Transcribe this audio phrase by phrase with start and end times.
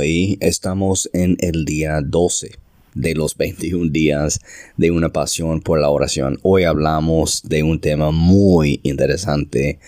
[0.00, 2.52] Hoy estamos en el día 12
[2.94, 4.40] de los 21 días
[4.78, 6.38] de una pasión por la oración.
[6.42, 9.78] Hoy hablamos de un tema muy interesante,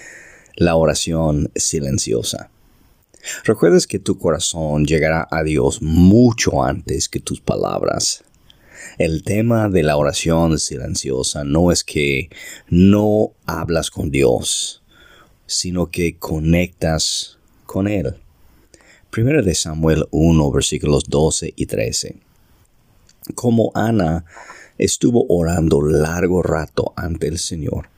[0.55, 2.51] la oración silenciosa.
[3.45, 8.23] Recuerdes que tu corazón llegará a Dios mucho antes que tus palabras.
[8.99, 12.29] El tema de la oración silenciosa no es que
[12.69, 14.83] no hablas con Dios,
[15.47, 18.22] sino que conectas con Él.
[19.13, 22.17] Primero de Samuel 1, versículos 12 y 13.
[23.35, 24.25] Como Ana
[24.79, 27.91] estuvo orando largo rato ante el Señor,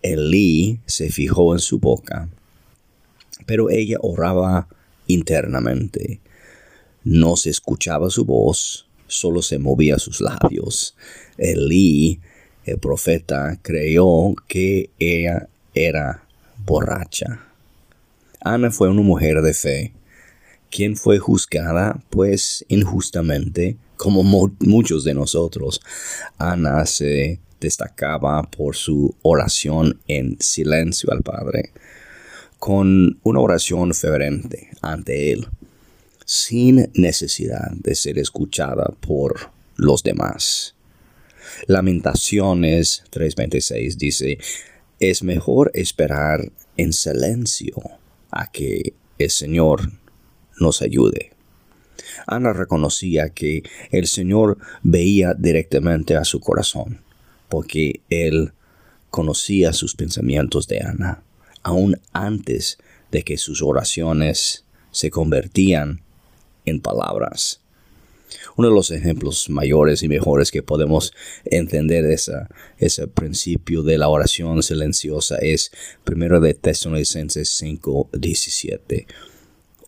[0.00, 2.28] Elí se fijó en su boca,
[3.46, 4.68] pero ella oraba
[5.08, 6.20] internamente.
[7.02, 10.94] No se escuchaba su voz, solo se movía sus labios.
[11.36, 12.20] Elí,
[12.64, 16.28] el profeta, creyó que ella era
[16.64, 17.44] borracha.
[18.38, 19.92] Ana fue una mujer de fe
[20.74, 24.24] quien fue juzgada pues injustamente, como
[24.58, 25.80] muchos de nosotros.
[26.36, 31.70] Ana se destacaba por su oración en silencio al Padre,
[32.58, 35.46] con una oración fervente ante Él,
[36.24, 40.74] sin necesidad de ser escuchada por los demás.
[41.68, 44.38] Lamentaciones 3:26 dice,
[44.98, 47.76] es mejor esperar en silencio
[48.32, 49.92] a que el Señor
[50.58, 51.32] nos ayude.
[52.26, 57.00] Ana reconocía que el Señor veía directamente a su corazón,
[57.48, 58.52] porque Él
[59.10, 61.22] conocía sus pensamientos de Ana,
[61.62, 62.78] aún antes
[63.10, 66.00] de que sus oraciones se convertían
[66.64, 67.60] en palabras.
[68.56, 71.12] Uno de los ejemplos mayores y mejores que podemos
[71.44, 75.70] entender esa, ese principio de la oración silenciosa es
[76.10, 79.06] 1 de Tesalonicenses 5, 17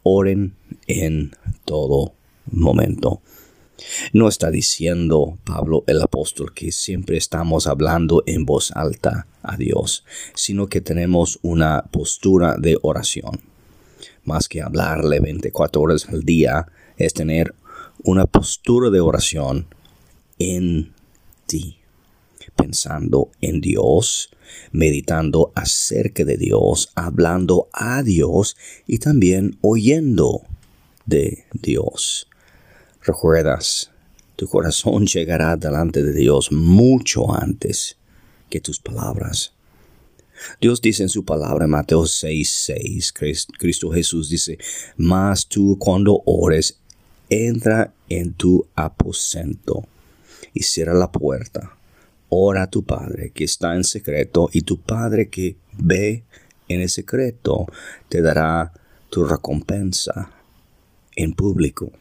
[0.07, 0.55] oren
[0.87, 1.33] en
[1.65, 2.15] todo
[2.47, 3.23] momento.
[4.13, 10.05] No está diciendo Pablo el apóstol que siempre estamos hablando en voz alta a Dios,
[10.35, 13.41] sino que tenemos una postura de oración.
[14.25, 16.67] Más que hablarle 24 horas al día,
[16.97, 17.55] es tener
[18.05, 19.67] una postura de oración
[20.39, 20.93] en
[21.47, 21.79] ti
[22.57, 24.31] pensando en Dios,
[24.73, 28.57] meditando acerca de Dios, hablando a Dios
[28.87, 30.43] y también oyendo
[31.05, 32.29] de Dios.
[33.03, 33.91] Recuerdas,
[34.35, 37.97] tu corazón llegará delante de Dios mucho antes
[38.51, 39.53] que tus palabras.
[40.61, 43.13] Dios dice en su palabra en Mateo 6:6,
[43.59, 44.59] Cristo Jesús dice,
[44.97, 46.79] mas tú cuando ores,
[47.29, 49.87] entra en tu aposento
[50.53, 51.76] y cierra la puerta
[52.29, 56.25] ora a tu Padre que está en secreto y tu Padre que ve
[56.69, 57.67] en el secreto
[58.09, 58.73] te dará
[59.11, 60.31] tu recompensa
[61.15, 61.93] en público.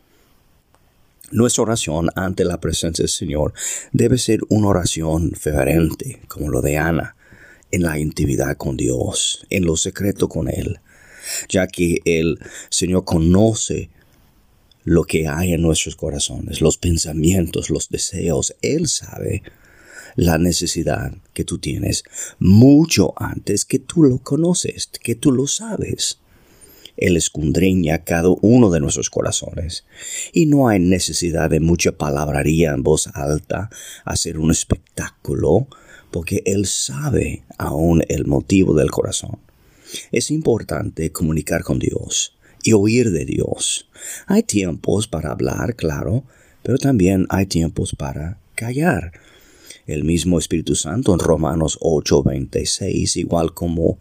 [1.31, 3.53] Nuestra oración ante la presencia del Señor
[3.91, 7.16] debe ser una oración ferviente, como lo de Ana,
[7.72, 10.80] en la intimidad con Dios, en lo secreto con Él,
[11.50, 13.90] ya que el Señor conoce
[14.84, 18.56] lo que hay en nuestros corazones, los pensamientos, los deseos.
[18.62, 19.42] Él sabe
[20.16, 22.03] la necesidad que tú tienes
[22.40, 26.20] mucho antes que tú lo conoces, que tú lo sabes.
[26.98, 29.84] Él escudriña cada uno de nuestros corazones.
[30.31, 33.70] Y no hay necesidad de mucha palabrería en voz alta,
[34.06, 35.68] hacer un espectáculo,
[36.12, 39.40] porque Él sabe aún el motivo del corazón.
[40.12, 43.90] Es importante comunicar con Dios y oír de Dios.
[44.25, 46.24] Hay tiempos para hablar, claro,
[46.64, 49.12] pero también hay tiempos para callar
[49.88, 54.00] el mismo Espíritu Santo en Romanos 8:26, igual como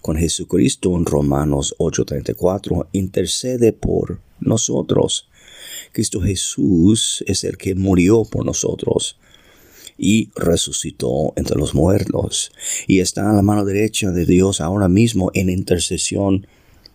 [0.00, 5.28] con Jesucristo en Romanos 8:34, intercede por nosotros.
[5.92, 9.18] Cristo Jesús es el que murió por nosotros
[9.98, 12.52] y resucitó entre los muertos
[12.86, 16.46] y está a la mano derecha de Dios ahora mismo en intercesión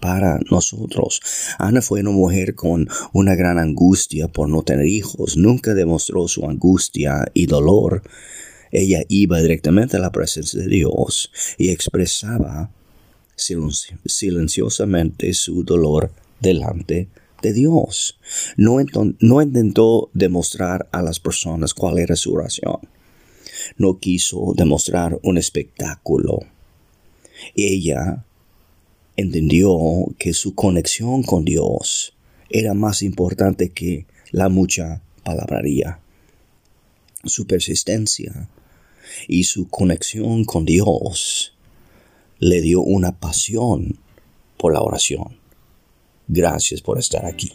[0.01, 1.21] para nosotros.
[1.57, 5.37] Ana fue una mujer con una gran angustia por no tener hijos.
[5.37, 8.03] Nunca demostró su angustia y dolor.
[8.71, 12.71] Ella iba directamente a la presencia de Dios y expresaba
[14.05, 16.11] silenciosamente su dolor
[16.41, 17.07] delante
[17.41, 18.19] de Dios.
[18.57, 18.77] No,
[19.19, 22.79] no intentó demostrar a las personas cuál era su oración.
[23.77, 26.39] No quiso demostrar un espectáculo.
[27.55, 28.25] Ella
[29.15, 29.77] entendió
[30.17, 32.13] que su conexión con Dios
[32.49, 35.99] era más importante que la mucha palabrería.
[37.23, 38.49] Su persistencia
[39.27, 41.53] y su conexión con Dios
[42.39, 43.99] le dio una pasión
[44.57, 45.37] por la oración.
[46.27, 47.53] Gracias por estar aquí.